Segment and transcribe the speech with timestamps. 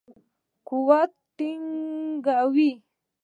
[0.67, 2.69] قوت ټینګاوه.